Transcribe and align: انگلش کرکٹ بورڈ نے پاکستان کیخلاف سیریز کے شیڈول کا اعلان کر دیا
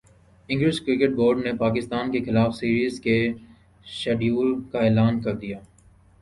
انگلش 0.49 0.79
کرکٹ 0.81 1.11
بورڈ 1.15 1.43
نے 1.45 1.51
پاکستان 1.57 2.11
کیخلاف 2.11 2.55
سیریز 2.55 2.99
کے 2.99 3.17
شیڈول 3.85 4.59
کا 4.71 4.79
اعلان 4.79 5.21
کر 5.21 5.35
دیا 5.35 5.59